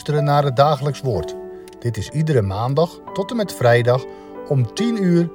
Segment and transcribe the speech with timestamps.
[0.00, 1.36] luisteren naar het dagelijks woord.
[1.78, 4.04] Dit is iedere maandag tot en met vrijdag
[4.48, 5.30] om 10 uur,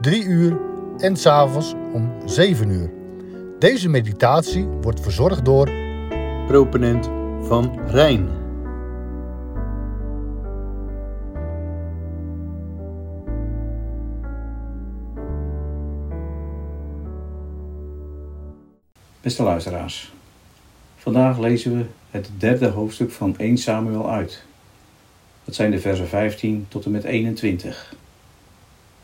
[0.00, 0.60] 3 uur
[0.98, 2.90] en s'avonds om 7 uur.
[3.58, 5.70] Deze meditatie wordt verzorgd door
[6.46, 7.10] proponent
[7.46, 8.28] van Rijn.
[19.20, 20.15] Beste luisteraars,
[21.06, 24.42] vandaag lezen we het derde hoofdstuk van 1 Samuel uit.
[25.44, 27.94] Dat zijn de versen 15 tot en met 21.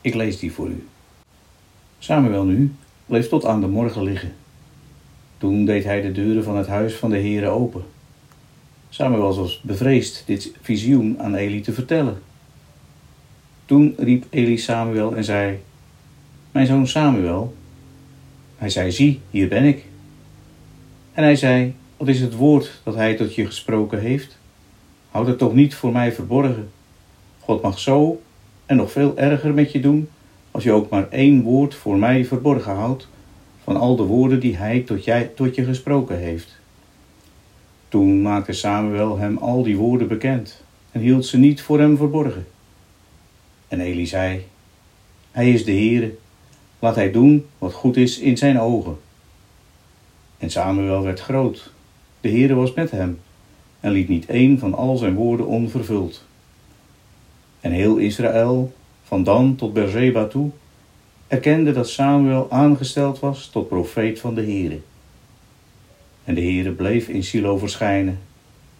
[0.01, 0.87] Ik lees die voor u.
[1.99, 2.75] Samuel nu
[3.07, 4.35] bleef tot aan de morgen liggen.
[5.39, 7.85] Toen deed hij de deuren van het huis van de Heere open.
[8.89, 12.23] Samuel was bevreesd dit visioen aan Eli te vertellen.
[13.65, 15.61] Toen riep Eli Samuel en zei:
[16.51, 17.57] Mijn zoon Samuel.
[18.57, 19.85] Hij zei: Zie, hier ben ik.
[21.13, 24.39] En hij zei: Wat is het woord dat hij tot je gesproken heeft?
[25.11, 26.71] Houd het toch niet voor mij verborgen.
[27.41, 28.23] God mag zo
[28.67, 30.09] en nog veel erger met je doen
[30.51, 33.09] als je ook maar één woord voor mij verborgen houdt
[33.65, 36.59] van al de woorden die hij tot, jij, tot je gesproken heeft.
[37.89, 42.47] Toen maakte Samuel hem al die woorden bekend en hield ze niet voor hem verborgen.
[43.69, 44.47] En Eli zei:
[45.31, 46.15] Hij is de Heere,
[46.79, 48.99] laat hij doen wat goed is in zijn ogen.
[50.39, 51.73] En Samuel werd groot,
[52.23, 53.21] de Heere was met hem
[53.81, 56.25] en liet niet één van al zijn woorden onvervuld.
[57.61, 60.51] En heel Israël, van Dan tot Berzeba toe,
[61.27, 64.81] erkende dat Samuel aangesteld was tot profeet van de Heere.
[66.25, 68.19] En de Heere bleef in Silo verschijnen.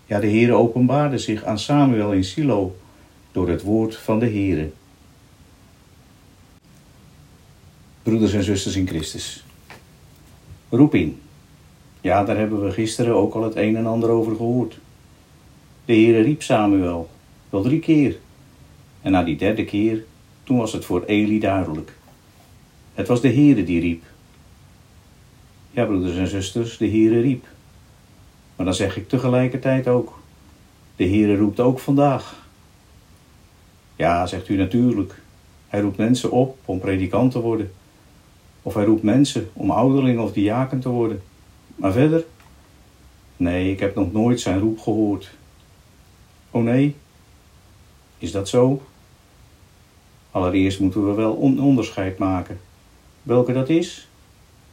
[0.07, 2.77] Ja, de Heere openbaarde zich aan Samuel in Silo
[3.33, 4.71] door het woord van de Heere.
[8.03, 9.45] Broeders en zusters in Christus.
[10.69, 11.15] Roeping.
[12.03, 14.79] Ja, daar hebben we gisteren ook al het een en ander over gehoord.
[15.85, 17.11] De Heere riep Samuel,
[17.51, 18.19] wel drie keer.
[19.03, 20.05] En na die derde keer,
[20.45, 21.93] toen was het voor Eli duidelijk.
[22.95, 24.05] Het was de Heere die riep.
[25.71, 27.47] Ja, broeders en zusters, de Heere riep.
[28.57, 30.21] Maar dan zeg ik tegelijkertijd ook,
[30.97, 32.47] de Heere roept ook vandaag.
[33.97, 35.21] Ja, zegt u natuurlijk.
[35.69, 37.73] Hij roept mensen op om predikant te worden.
[38.63, 41.23] Of hij roept mensen om ouderling of diaken te worden.
[41.77, 42.25] Maar verder?
[43.37, 45.31] Nee, ik heb nog nooit zijn roep gehoord.
[46.51, 46.97] Oh nee?
[48.19, 48.83] Is dat zo?
[50.31, 52.61] Allereerst moeten we wel een onderscheid maken.
[53.23, 54.09] Welke dat is?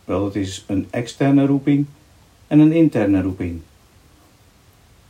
[0.05, 1.85] Wel, het is een externe roeping
[2.47, 3.61] en een interne roeping.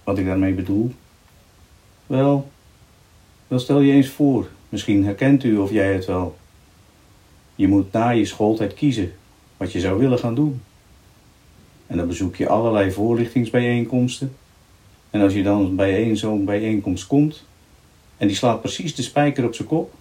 [0.04, 0.92] Wat ik daarmee bedoel?
[2.08, 2.50] Wel,
[3.48, 6.38] wel stel je eens voor, misschien herkent u of jij het wel.
[7.56, 9.14] Je moet na je schooltijd kiezen
[9.58, 10.62] wat je zou willen gaan doen.
[11.90, 14.36] En dan bezoek je allerlei voorlichtingsbijeenkomsten.
[15.10, 17.46] En als je dan bij een zo'n bijeenkomst komt
[18.18, 19.94] en die slaat precies de spijker op zijn kop,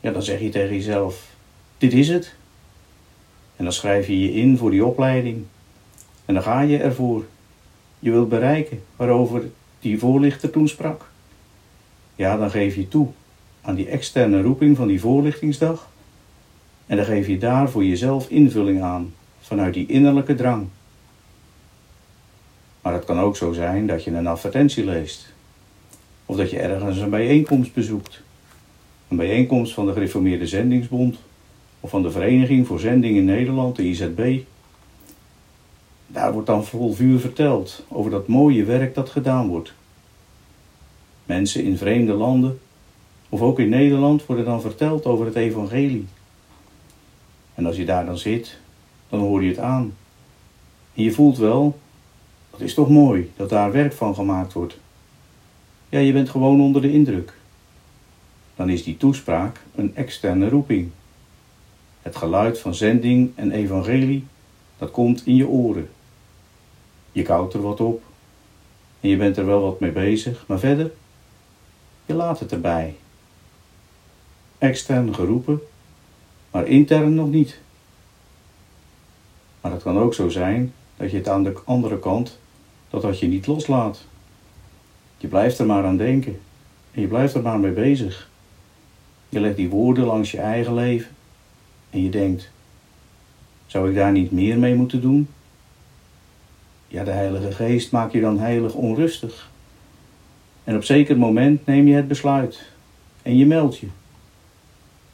[0.00, 1.34] ja, dan zeg je tegen jezelf:
[1.78, 2.34] Dit is het.
[3.56, 5.44] En dan schrijf je je in voor die opleiding.
[6.24, 7.24] En dan ga je ervoor.
[7.98, 11.10] Je wilt bereiken waarover die voorlichter toen sprak.
[12.14, 13.08] Ja, dan geef je toe
[13.60, 15.90] aan die externe roeping van die voorlichtingsdag.
[16.86, 20.68] En dan geef je daar voor jezelf invulling aan vanuit die innerlijke drang.
[22.82, 25.32] Maar het kan ook zo zijn dat je een advertentie leest.
[26.26, 28.22] Of dat je ergens een bijeenkomst bezoekt.
[29.08, 31.18] Een bijeenkomst van de Gereformeerde Zendingsbond
[31.80, 34.40] of van de Vereniging voor Zending in Nederland, de IZB.
[36.06, 39.72] Daar wordt dan vol vuur verteld over dat mooie werk dat gedaan wordt.
[41.24, 42.60] Mensen in vreemde landen
[43.28, 46.06] of ook in Nederland worden dan verteld over het evangelie.
[47.54, 48.58] En als je daar dan zit,
[49.08, 49.94] dan hoor je het aan.
[50.94, 51.78] En je voelt wel,
[52.60, 54.76] dat is toch mooi dat daar werk van gemaakt wordt.
[55.88, 57.32] Ja, je bent gewoon onder de indruk.
[58.54, 60.90] Dan is die toespraak een externe roeping.
[62.02, 64.26] Het geluid van zending en evangelie,
[64.78, 65.90] dat komt in je oren.
[67.12, 68.02] Je koudt er wat op
[69.00, 70.90] en je bent er wel wat mee bezig, maar verder,
[72.06, 72.96] je laat het erbij.
[74.58, 75.60] Extern geroepen,
[76.50, 77.60] maar intern nog niet.
[79.60, 82.39] Maar het kan ook zo zijn dat je het aan de andere kant,
[82.90, 84.04] dat dat je niet loslaat.
[85.16, 86.40] Je blijft er maar aan denken
[86.92, 88.28] en je blijft er maar mee bezig.
[89.28, 91.10] Je legt die woorden langs je eigen leven
[91.90, 92.50] en je denkt:
[93.66, 95.28] zou ik daar niet meer mee moeten doen?
[96.88, 99.50] Ja, de Heilige Geest maakt je dan heilig onrustig.
[100.64, 102.72] En op zeker moment neem je het besluit
[103.22, 103.86] en je meldt je.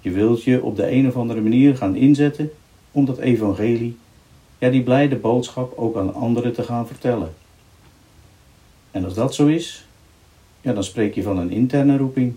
[0.00, 2.50] Je wilt je op de een of andere manier gaan inzetten
[2.90, 3.96] om dat evangelie,
[4.58, 7.34] ja, die blijde boodschap ook aan anderen te gaan vertellen.
[8.96, 9.86] En als dat zo is,
[10.60, 12.34] ja, dan spreek je van een interne roeping.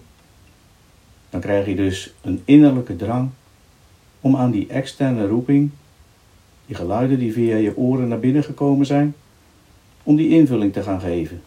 [1.30, 3.30] Dan krijg je dus een innerlijke drang
[4.22, 5.70] om aan die externe roeping,
[6.66, 9.16] die geluiden die via je oren naar binnen gekomen zijn,
[10.04, 11.42] om die invulling te gaan geven.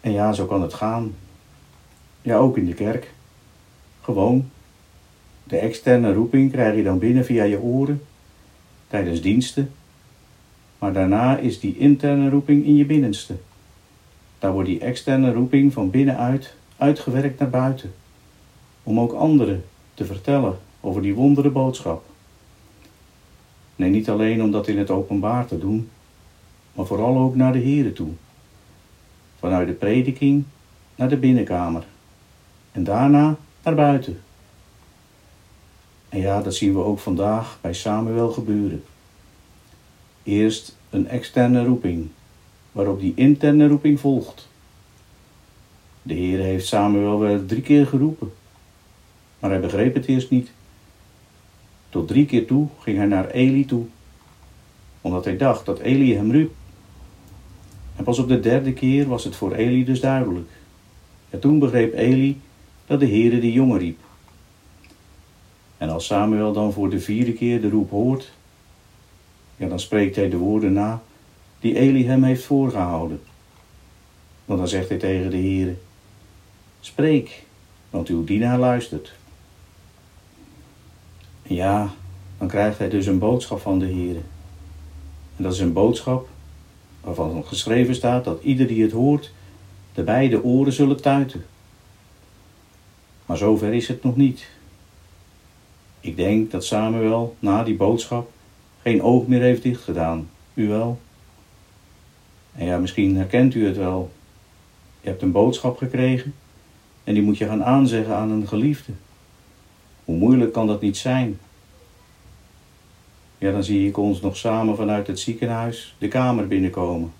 [0.00, 1.14] En ja, zo kan het gaan.
[2.22, 3.12] Ja, ook in de kerk.
[4.00, 4.50] Gewoon.
[5.44, 8.02] De externe roeping krijg je dan binnen via je oren,
[8.88, 9.72] tijdens diensten.
[10.78, 13.34] Maar daarna is die interne roeping in je binnenste.
[14.38, 17.92] Daar wordt die externe roeping van binnenuit uitgewerkt naar buiten.
[18.82, 19.64] Om ook anderen
[19.94, 22.04] te vertellen over die wondere boodschap.
[23.76, 25.88] Nee, niet alleen om dat in het openbaar te doen,
[26.72, 28.10] maar vooral ook naar de Here toe.
[29.38, 30.44] Vanuit de prediking
[30.94, 31.84] naar de binnenkamer
[32.72, 34.20] en daarna naar buiten.
[36.08, 38.84] En ja, dat zien we ook vandaag bij Samuel gebeuren.
[40.28, 42.08] Eerst een externe roeping,
[42.72, 44.48] waarop die interne roeping volgt.
[46.02, 48.32] De Heer heeft Samuel wel drie keer geroepen,
[49.38, 50.50] maar hij begreep het eerst niet.
[51.88, 53.84] Tot drie keer toe ging hij naar Eli toe,
[55.00, 56.52] omdat hij dacht dat Eli hem riep.
[57.96, 60.50] En pas op de derde keer was het voor Eli dus duidelijk.
[61.30, 62.40] En toen begreep Eli
[62.86, 63.98] dat de Heere de jongen riep.
[65.76, 68.36] En als Samuel dan voor de vierde keer de roep hoort,
[69.58, 71.02] ja, dan spreekt hij de woorden na
[71.60, 73.20] die Eli hem heeft voorgehouden.
[74.44, 75.76] Want dan zegt hij tegen de Heere,
[76.80, 77.44] spreek,
[77.90, 79.12] want uw dienaar luistert.
[81.42, 81.90] Ja,
[82.38, 84.20] dan krijgt hij dus een boodschap van de Heere.
[85.36, 86.28] En dat is een boodschap
[87.00, 89.32] waarvan geschreven staat dat ieder die het hoort,
[89.94, 91.44] de beide oren zullen tuiten.
[93.26, 94.48] Maar zover is het nog niet.
[96.00, 98.30] Ik denk dat Samuel na die boodschap
[98.88, 100.30] geen oog meer heeft dichtgedaan.
[100.54, 101.00] U wel?
[102.54, 104.10] En ja, misschien herkent u het wel.
[105.00, 106.34] Je hebt een boodschap gekregen
[107.04, 108.92] en die moet je gaan aanzeggen aan een geliefde.
[110.04, 111.38] Hoe moeilijk kan dat niet zijn?
[113.38, 117.12] Ja, dan zie ik ons nog samen vanuit het ziekenhuis de kamer binnenkomen.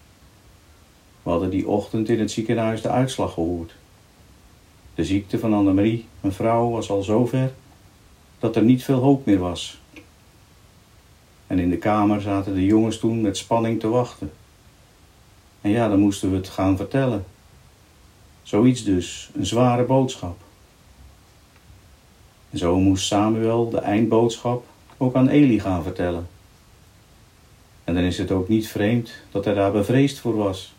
[1.22, 3.74] We hadden die ochtend in het ziekenhuis de uitslag gehoord.
[4.94, 7.52] De ziekte van Annemarie, mijn vrouw, was al zover
[8.38, 9.80] dat er niet veel hoop meer was.
[11.48, 14.32] En in de kamer zaten de jongens toen met spanning te wachten.
[15.60, 17.24] En ja, dan moesten we het gaan vertellen.
[18.42, 20.40] Zoiets dus, een zware boodschap.
[22.50, 24.66] En zo moest Samuel de eindboodschap
[24.96, 26.28] ook aan Eli gaan vertellen.
[27.84, 30.74] En dan is het ook niet vreemd dat hij daar bevreesd voor was.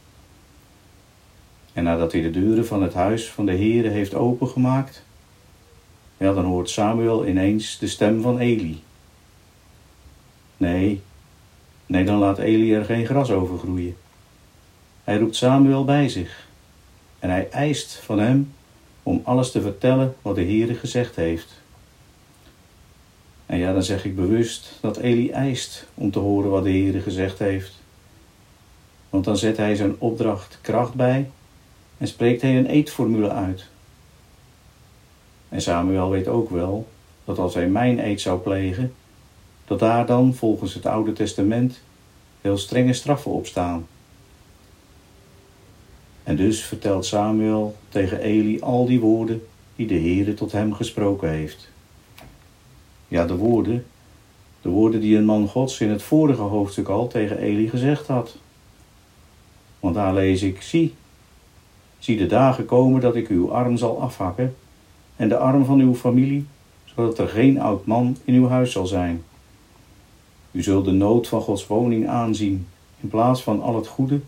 [1.74, 5.04] En nadat hij de deuren van het huis van de Heere heeft opengemaakt,
[6.18, 8.82] ja, dan hoort Samuel ineens de stem van Eli.
[10.60, 11.02] Nee,
[11.86, 13.96] nee, dan laat Eli er geen gras over groeien.
[15.04, 16.48] Hij roept Samuel bij zich
[17.20, 18.54] en hij eist van hem
[19.04, 21.62] om alles te vertellen wat de Heere gezegd heeft.
[23.46, 27.02] En ja, dan zeg ik bewust dat Eli eist om te horen wat de Heere
[27.02, 27.74] gezegd heeft.
[29.10, 31.30] Want dan zet hij zijn opdracht kracht bij
[31.98, 33.66] en spreekt hij een eetformule uit.
[35.50, 36.88] En Samuel weet ook wel
[37.26, 38.94] dat als hij mijn eed zou plegen,
[39.70, 41.82] dat daar dan volgens het Oude Testament
[42.42, 43.88] heel strenge straffen op staan.
[46.24, 51.30] En dus vertelt Samuel tegen Eli al die woorden die de Heere tot hem gesproken
[51.30, 51.70] heeft.
[53.08, 53.86] Ja, de woorden,
[54.62, 58.38] de woorden die een man Gods in het vorige hoofdstuk al tegen Eli gezegd had.
[59.80, 60.94] Want daar lees ik, zie,
[62.00, 64.56] zie de dagen komen dat ik uw arm zal afhakken
[65.16, 66.46] en de arm van uw familie,
[66.86, 69.24] zodat er geen oud man in uw huis zal zijn.
[70.52, 72.68] U zult de nood van Gods woning aanzien,
[73.00, 74.20] in plaats van al het goede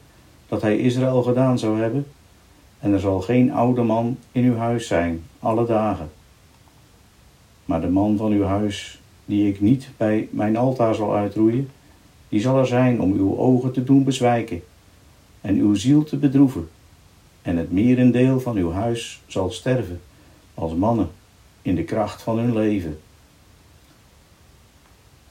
[0.48, 2.08] dat hij Israël gedaan zou hebben,
[2.80, 6.12] en er zal geen oude man in uw huis zijn, alle dagen.
[7.66, 11.70] Maar de man van uw huis, die ik niet bij mijn altaar zal uitroeien,
[12.30, 14.64] die zal er zijn om uw ogen te doen bezwijken
[15.42, 16.70] en uw ziel te bedroeven,
[17.42, 20.02] en het merendeel van uw huis zal sterven
[20.54, 21.10] als mannen
[21.62, 23.00] in de kracht van hun leven.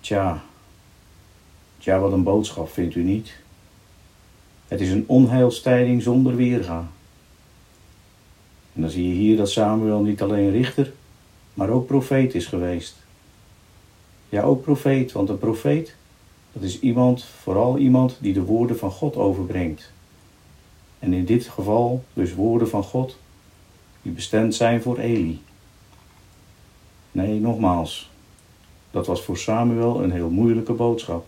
[0.00, 0.42] Tja,
[1.80, 3.36] tja, wat een boodschap vindt u niet?
[4.68, 6.88] Het is een onheilstijding zonder weerga.
[8.72, 10.92] En dan zie je hier dat Samuel niet alleen richter,
[11.54, 12.96] maar ook profeet is geweest.
[14.28, 15.94] Ja, ook profeet, want een profeet,
[16.52, 19.92] dat is iemand, vooral iemand die de woorden van God overbrengt.
[20.98, 23.16] En in dit geval dus woorden van God
[24.02, 25.42] die bestemd zijn voor Eli.
[27.12, 28.10] Nee, nogmaals,
[28.90, 31.26] dat was voor Samuel een heel moeilijke boodschap.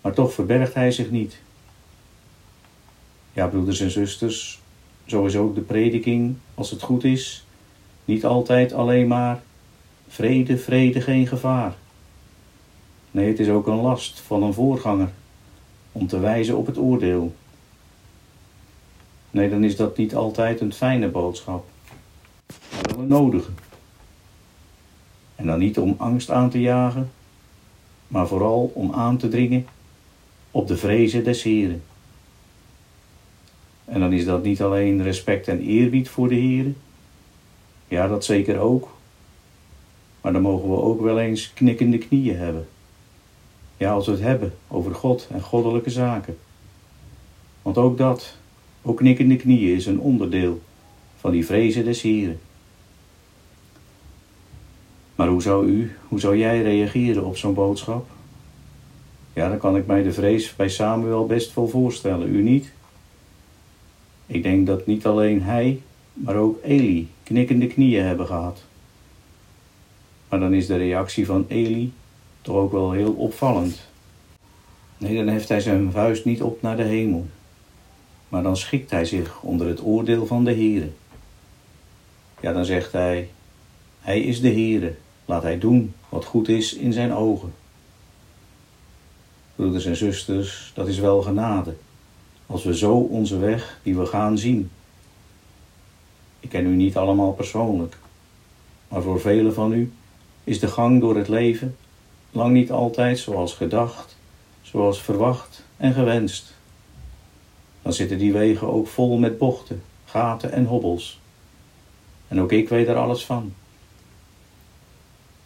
[0.00, 1.40] Maar toch verbergt hij zich niet.
[3.32, 4.60] Ja, broeders en zusters,
[5.06, 7.44] zo is ook de prediking, als het goed is,
[8.04, 9.42] niet altijd alleen maar
[10.08, 11.74] vrede, vrede, geen gevaar.
[13.10, 15.08] Nee, het is ook een last van een voorganger
[15.92, 17.34] om te wijzen op het oordeel.
[19.30, 21.64] Nee, dan is dat niet altijd een fijne boodschap,
[22.46, 23.50] maar wel een nodige.
[25.36, 27.10] En dan niet om angst aan te jagen,
[28.08, 29.66] maar vooral om aan te dringen
[30.50, 31.82] op de vrezen des Heren.
[33.84, 36.76] En dan is dat niet alleen respect en eerbied voor de Heren,
[37.88, 38.88] ja, dat zeker ook,
[40.20, 42.68] maar dan mogen we ook wel eens knikkende knieën hebben.
[43.76, 46.38] Ja, als we het hebben over God en goddelijke zaken.
[47.62, 48.36] Want ook dat,
[48.82, 50.60] ook knikkende knieën, is een onderdeel
[51.16, 52.40] van die vrezen des Heren.
[55.14, 58.08] Maar hoe zou u, hoe zou jij reageren op zo'n boodschap?
[59.40, 62.72] Ja, dan kan ik mij de vrees bij Samuel best wel voorstellen, u niet?
[64.26, 65.80] Ik denk dat niet alleen hij,
[66.12, 68.62] maar ook Eli knikkende knieën hebben gehad.
[70.28, 71.92] Maar dan is de reactie van Eli
[72.42, 73.88] toch ook wel heel opvallend.
[74.98, 77.26] Nee, dan heft hij zijn vuist niet op naar de hemel,
[78.28, 80.88] maar dan schikt hij zich onder het oordeel van de Heere.
[82.40, 83.28] Ja, dan zegt hij,
[84.00, 84.94] hij is de Heere,
[85.24, 87.59] laat hij doen wat goed is in zijn ogen.
[89.60, 91.74] Broeders en zusters, dat is wel genade,
[92.46, 94.70] als we zo onze weg die we gaan zien.
[96.40, 97.96] Ik ken u niet allemaal persoonlijk,
[98.88, 99.92] maar voor velen van u
[100.44, 101.76] is de gang door het leven
[102.30, 104.16] lang niet altijd zoals gedacht,
[104.62, 106.54] zoals verwacht en gewenst.
[107.82, 111.20] Dan zitten die wegen ook vol met bochten, gaten en hobbels.
[112.28, 113.52] En ook ik weet er alles van.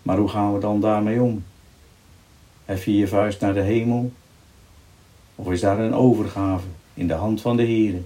[0.02, 1.44] Maar hoe gaan we dan daarmee om?
[2.64, 4.12] Hef je je vuist naar de hemel?
[5.34, 8.02] Of is daar een overgave in de hand van de Heere?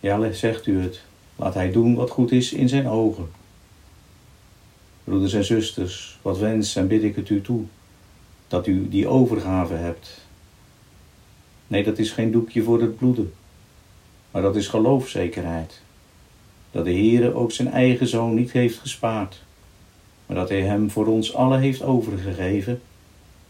[0.00, 1.00] Ja, zegt u het,
[1.36, 3.30] laat hij doen wat goed is in zijn ogen.
[5.04, 7.62] Broeders en zusters, wat wens en bid ik het u toe,
[8.48, 10.20] dat u die overgave hebt.
[11.66, 13.32] Nee, dat is geen doekje voor het bloeden,
[14.30, 15.80] maar dat is geloofzekerheid.
[16.70, 19.42] Dat de Heere ook zijn eigen zoon niet heeft gespaard,
[20.26, 22.80] maar dat hij hem voor ons allen heeft overgegeven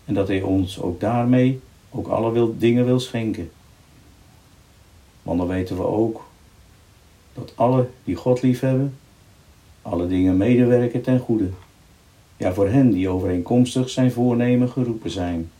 [0.04, 3.50] en dat hij ons ook daarmee ook alle wil, dingen wil schenken.
[5.22, 6.24] Want dan weten we ook
[7.32, 8.96] dat alle die God liefhebben,
[9.82, 11.48] alle dingen medewerken ten goede.
[12.36, 15.50] Ja, voor hen die overeenkomstig zijn voornemen geroepen zijn.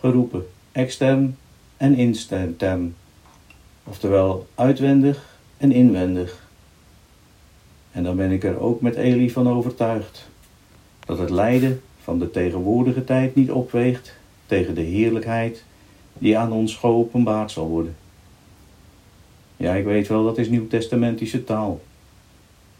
[0.00, 1.36] Geroepen, extern
[1.76, 2.94] en intern.
[3.84, 6.48] Oftewel uitwendig en inwendig.
[7.92, 10.28] En dan ben ik er ook met Eli van overtuigd
[11.06, 14.14] dat het lijden van de tegenwoordige tijd niet opweegt
[14.46, 15.64] tegen de heerlijkheid
[16.18, 17.96] die aan ons geopenbaard zal worden.
[19.56, 21.80] Ja, ik weet wel, dat is nieuwtestamentische taal.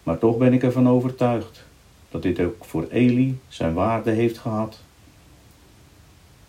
[0.03, 1.65] Maar toch ben ik ervan overtuigd
[2.11, 4.79] dat dit ook voor Eli zijn waarde heeft gehad.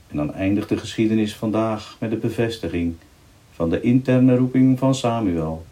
[0.08, 2.96] En dan eindigt de geschiedenis vandaag met de bevestiging
[3.52, 5.66] van de interne roeping van Samuel.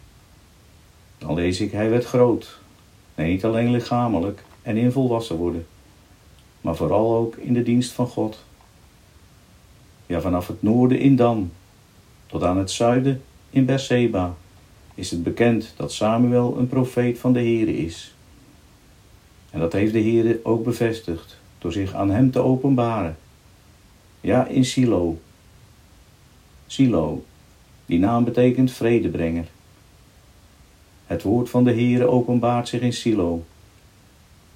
[1.18, 2.58] Dan lees ik, hij werd groot.
[3.14, 5.66] Nee, niet alleen lichamelijk en in volwassen worden,
[6.60, 8.44] maar vooral ook in de dienst van God.
[10.06, 11.50] Ja, vanaf het noorden in Dan
[12.26, 14.36] tot aan het zuiden in Berseba
[14.94, 18.14] is het bekend dat Samuel een profeet van de Heere is.
[19.50, 23.16] En dat heeft de Heere ook bevestigd door zich aan hem te openbaren.
[24.20, 25.18] Ja, in Silo.
[26.66, 27.24] Silo,
[27.86, 29.46] die naam betekent vredebrenger.
[31.06, 33.44] Het woord van de Heere openbaart zich in Silo.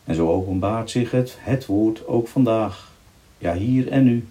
[0.04, 2.92] En zo openbaart zich het, het woord ook vandaag,
[3.38, 4.26] ja hier en nu.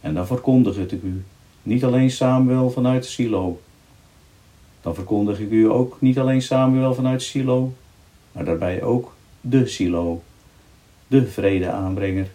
[0.00, 1.24] En dan verkondig het ik u,
[1.62, 3.60] niet alleen Samuel vanuit Silo,
[4.80, 7.74] dan verkondig ik u ook niet alleen Samuel vanuit Silo,
[8.32, 10.22] maar daarbij ook de Silo,
[11.06, 12.30] de vredeaanbrenger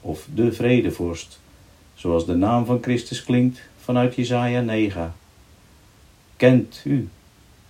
[0.00, 1.40] of de vredevorst,
[1.94, 5.14] zoals de naam van Christus klinkt vanuit Jesaja 9.
[6.36, 7.08] Kent u,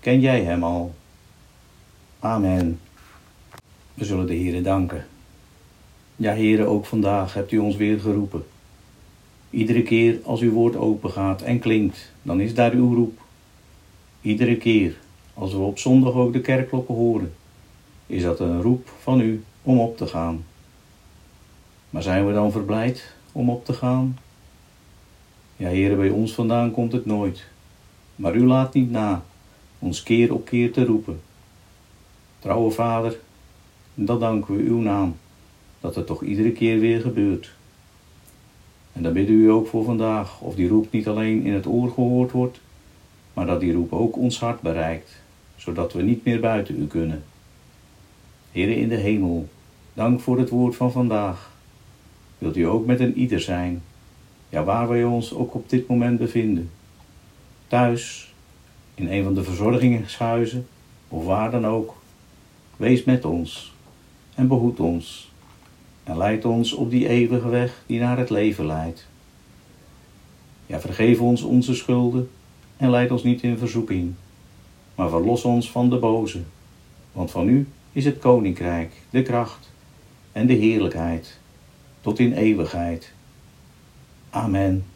[0.00, 0.94] ken jij hem al?
[2.20, 2.80] Amen.
[3.94, 5.06] We zullen de Heere danken.
[6.16, 8.44] Ja, Heere, ook vandaag hebt u ons weer geroepen.
[9.50, 13.20] Iedere keer als uw woord opengaat en klinkt, dan is daar uw roep.
[14.20, 14.96] Iedere keer
[15.34, 17.34] als we op zondag ook de kerkklokken horen,
[18.06, 20.44] is dat een roep van u om op te gaan.
[21.90, 24.18] Maar zijn we dan verblijd om op te gaan?
[25.56, 27.44] Ja, heren, bij ons vandaan komt het nooit.
[28.16, 29.24] Maar u laat niet na
[29.78, 31.20] ons keer op keer te roepen.
[32.38, 33.16] Trouwe Vader,
[34.04, 35.16] dat danken we uw naam,
[35.80, 37.52] dat het toch iedere keer weer gebeurt.
[38.92, 41.90] En dan bidden u ook voor vandaag, of die roep niet alleen in het oor
[41.90, 42.60] gehoord wordt,
[43.32, 45.22] maar dat die roep ook ons hart bereikt,
[45.56, 47.22] zodat we niet meer buiten u kunnen.
[48.52, 49.48] Heere in de hemel,
[49.94, 51.50] dank voor het woord van vandaag.
[52.38, 53.82] Wilt u ook met een ieder zijn,
[54.48, 56.70] ja waar wij ons ook op dit moment bevinden.
[57.66, 58.34] Thuis,
[58.94, 60.66] in een van de verzorgingshuizen
[61.08, 61.94] of waar dan ook.
[62.76, 63.71] Wees met ons
[64.42, 65.30] en behoed ons
[66.04, 69.06] en leid ons op die eeuwige weg die naar het leven leidt.
[70.66, 72.30] Ja, vergeef ons onze schulden
[72.76, 74.14] en leid ons niet in verzoeking,
[74.94, 76.42] maar verlos ons van de boze,
[77.12, 79.70] want van u is het koninkrijk, de kracht
[80.32, 81.38] en de heerlijkheid,
[82.00, 83.12] tot in eeuwigheid.
[84.30, 84.91] Amen.